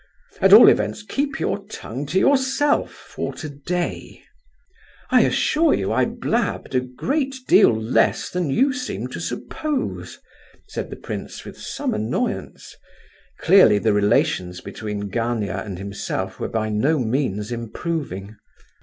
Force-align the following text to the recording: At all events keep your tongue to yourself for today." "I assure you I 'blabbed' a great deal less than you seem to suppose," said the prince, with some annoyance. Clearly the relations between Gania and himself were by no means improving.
At 0.41 0.51
all 0.51 0.67
events 0.67 1.03
keep 1.03 1.39
your 1.39 1.63
tongue 1.67 2.07
to 2.07 2.17
yourself 2.17 2.91
for 2.91 3.35
today." 3.35 4.23
"I 5.11 5.21
assure 5.21 5.75
you 5.75 5.91
I 5.93 6.05
'blabbed' 6.05 6.73
a 6.73 6.79
great 6.79 7.35
deal 7.47 7.71
less 7.79 8.31
than 8.31 8.49
you 8.49 8.73
seem 8.73 9.09
to 9.09 9.19
suppose," 9.21 10.17
said 10.67 10.89
the 10.89 10.95
prince, 10.95 11.45
with 11.45 11.59
some 11.61 11.93
annoyance. 11.93 12.75
Clearly 13.41 13.77
the 13.77 13.93
relations 13.93 14.59
between 14.59 15.09
Gania 15.11 15.63
and 15.63 15.77
himself 15.77 16.39
were 16.39 16.49
by 16.49 16.69
no 16.69 16.97
means 16.97 17.51
improving. 17.51 18.37